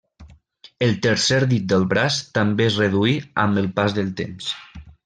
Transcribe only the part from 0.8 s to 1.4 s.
El tercer